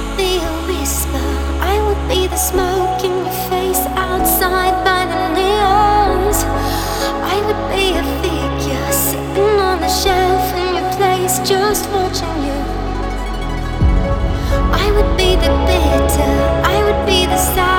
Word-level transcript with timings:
would 0.00 0.16
be 0.16 0.36
a 0.36 0.52
whisper, 0.66 1.28
I 1.60 1.76
would 1.86 2.08
be 2.08 2.26
the 2.26 2.36
smoke 2.36 3.04
in 3.04 3.12
your 3.24 3.36
face 3.50 3.84
outside 4.08 4.76
by 4.82 5.04
the 5.12 5.20
neon. 5.36 6.32
I 7.34 7.36
would 7.46 7.62
be 7.74 7.86
a 8.00 8.04
figure 8.22 8.92
sitting 8.92 9.58
on 9.68 9.80
the 9.80 9.88
shelf 9.88 10.44
in 10.56 10.68
your 10.76 10.90
place, 10.96 11.38
just 11.46 11.90
watching 11.90 12.36
you. 12.48 12.60
I 14.84 14.86
would 14.94 15.16
be 15.18 15.36
the 15.44 15.52
bitter, 15.68 16.32
I 16.74 16.76
would 16.86 17.06
be 17.06 17.26
the 17.26 17.36
sour. 17.36 17.69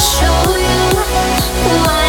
show 0.00 0.56
you 0.56 0.96
what. 1.84 1.99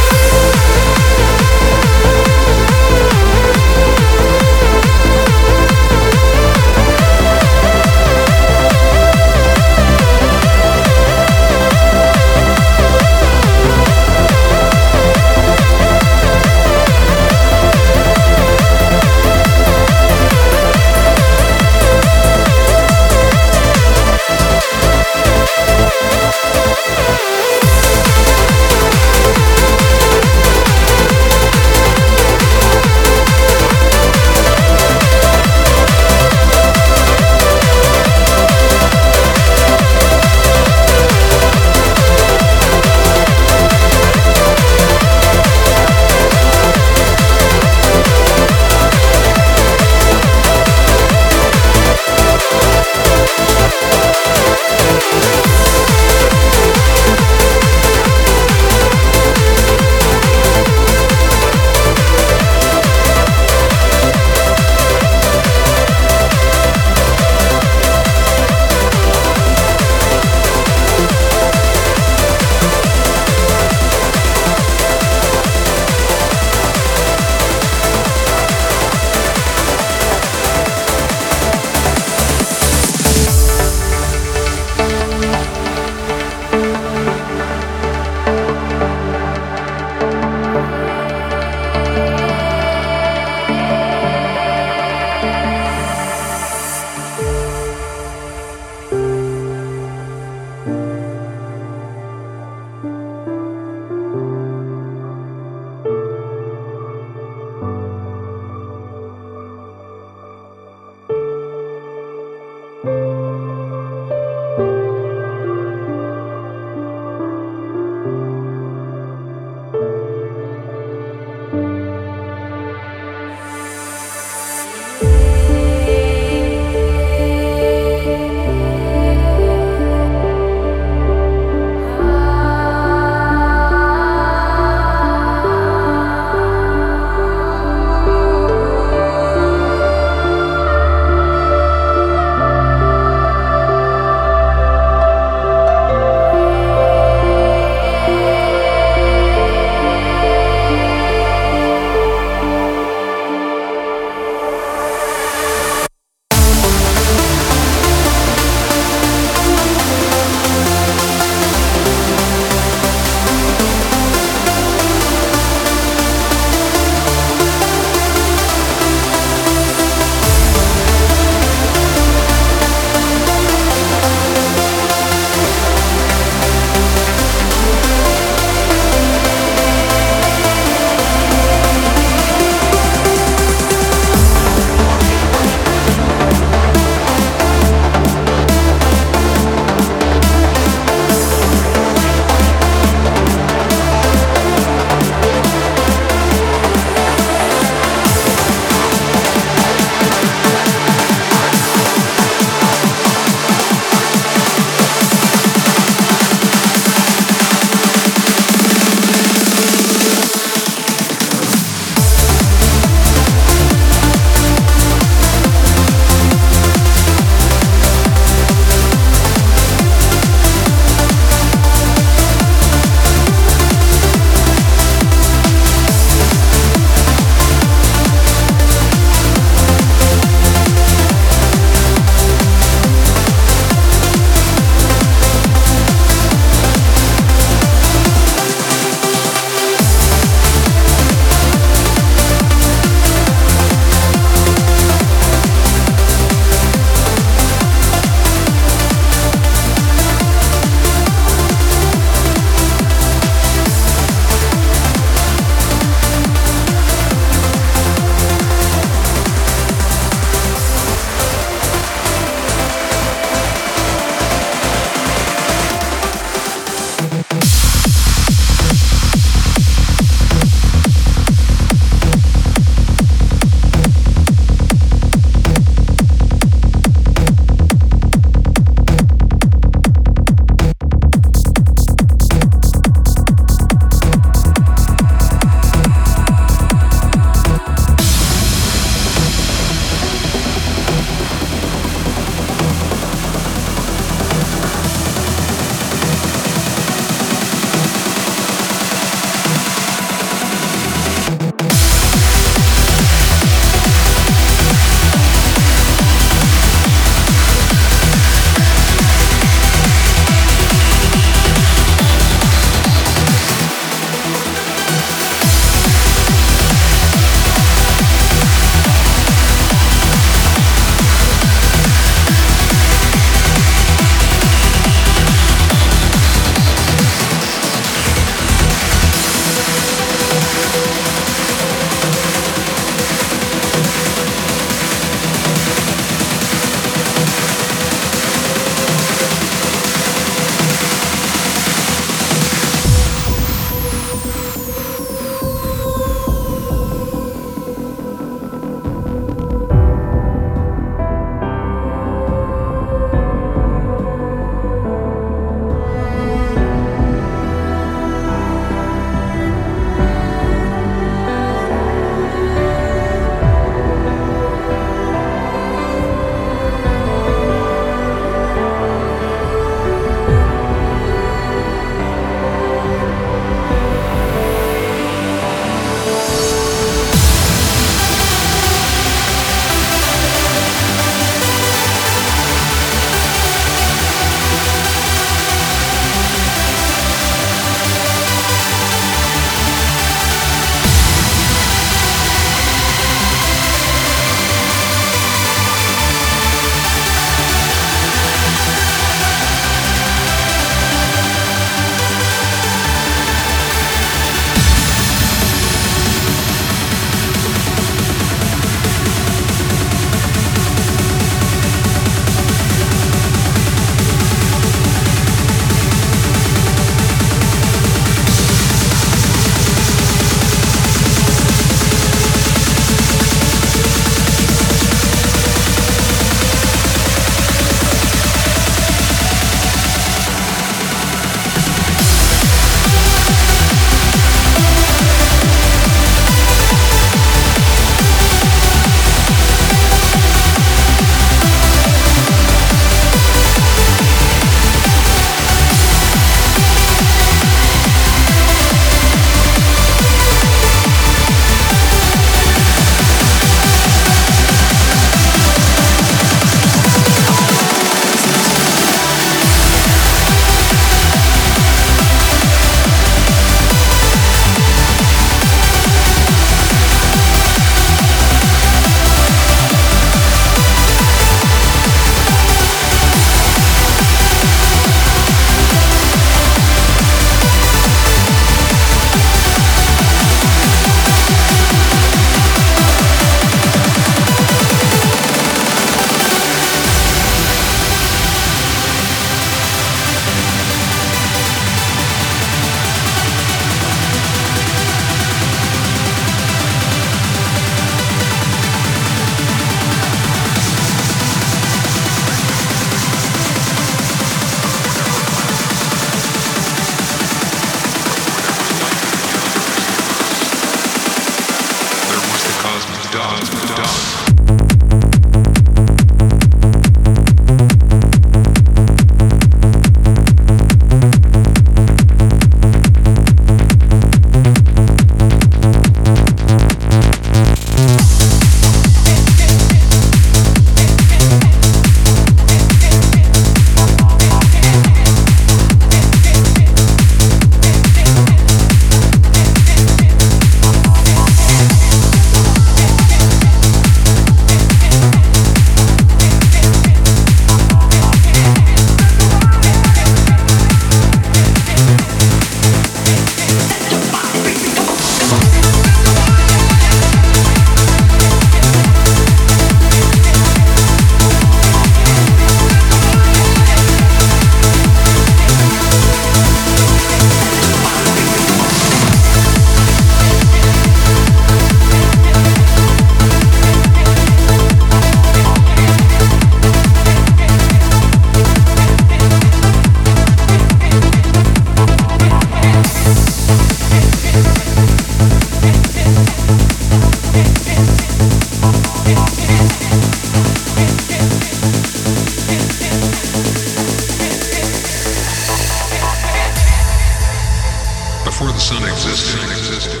Existed, 599.06 600.00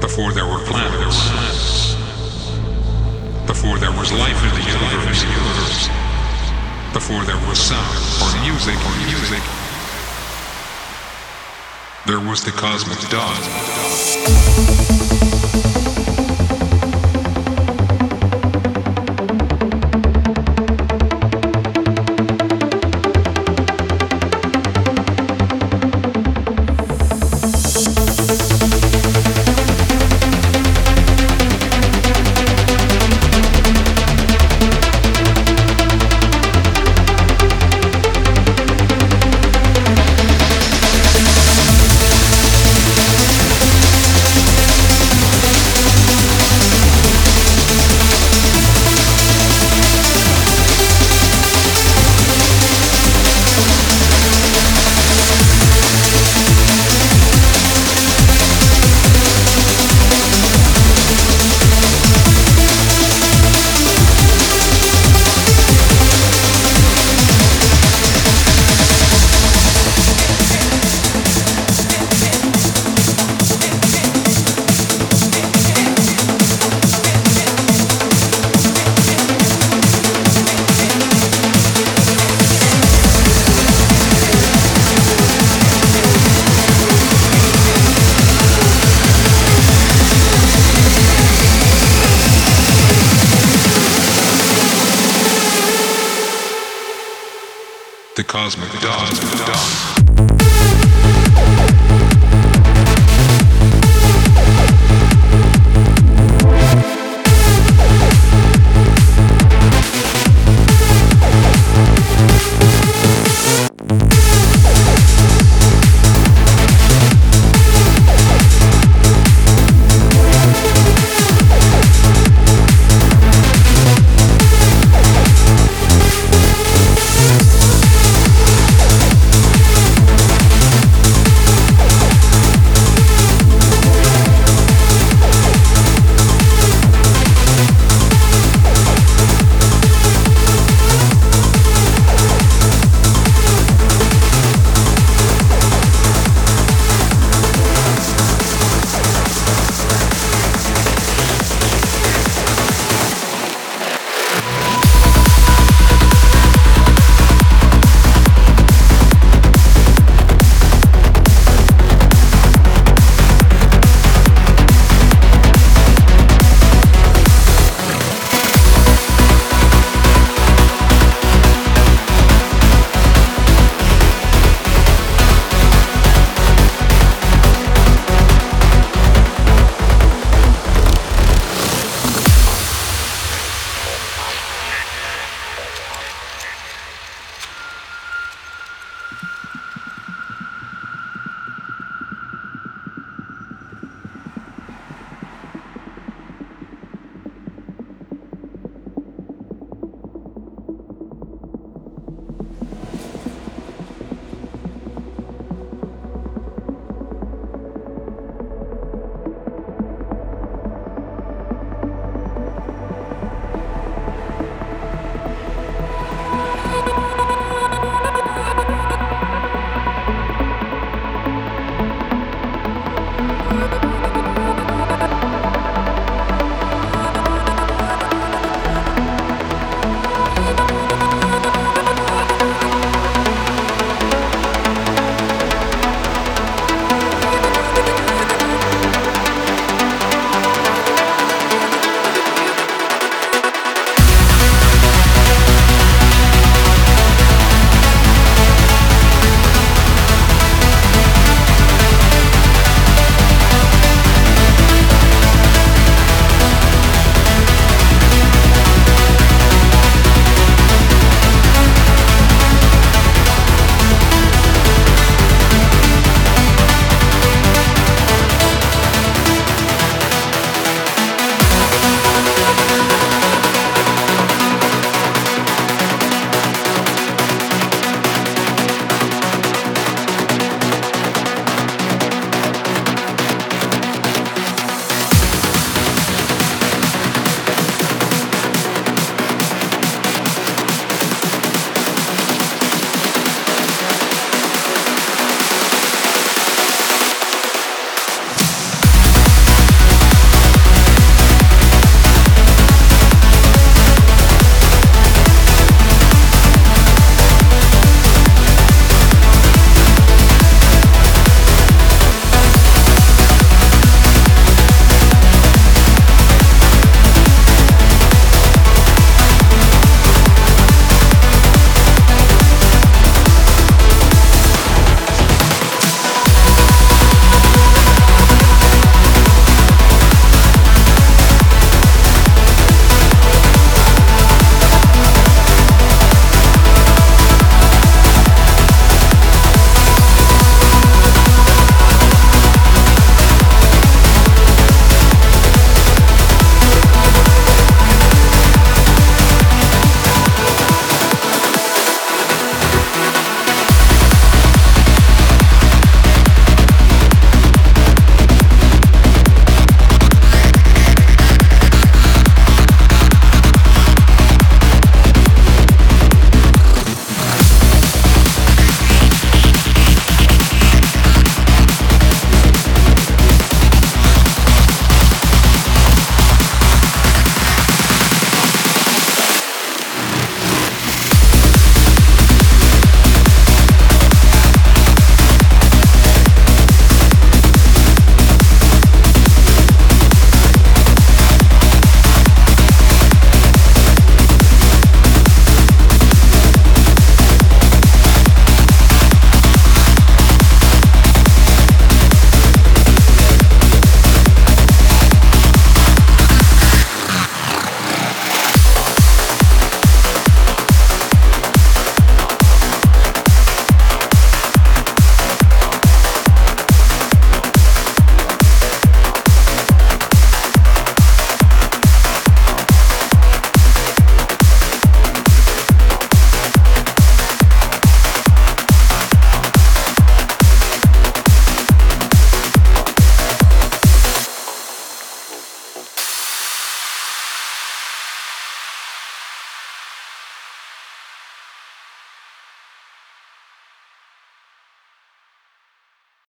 before 0.00 0.32
there 0.32 0.46
were 0.46 0.62
planets, 0.66 1.94
before 3.46 3.78
there 3.78 3.92
was 3.92 4.12
life 4.12 4.40
in 4.44 4.50
the 4.54 4.64
universe, 4.66 5.88
before 6.92 7.24
there 7.24 7.40
was 7.48 7.58
sound 7.58 7.98
or 8.22 8.30
music. 8.44 8.76
Or 8.76 8.94
music, 9.08 9.42
there 12.06 12.20
was 12.20 12.44
the 12.44 12.52
cosmic 12.52 12.98
dawn. 13.10 14.97